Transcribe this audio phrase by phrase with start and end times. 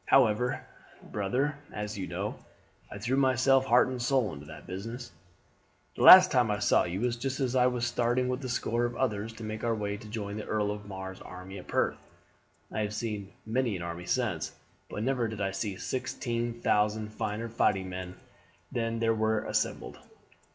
[0.07, 0.65] However,
[1.11, 2.39] brother, as you know,
[2.91, 5.11] I threw myself heart and soul into that business.
[5.95, 8.85] "The last time I saw you was just as I was starting with a score
[8.85, 11.97] of others to make our way to join the Earl of Mar's army at Perth.
[12.71, 14.53] I have seen many an army since,
[14.89, 18.15] but never did I see sixteen thousand finer fighting men
[18.71, 19.99] than were there assembled.